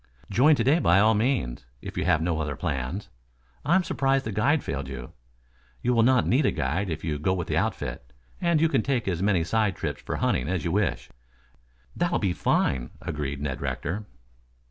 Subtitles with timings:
[0.31, 3.07] "Join to day by all means, if you have no other plans.
[3.63, 5.13] I am surprised that the guide failed you.
[5.83, 8.11] You will not need a guide if you go with the outfit,
[8.41, 11.11] and you can take as many side trips for hunting, as you wish."
[11.95, 14.05] "That will be fine," agreed Ned Rector.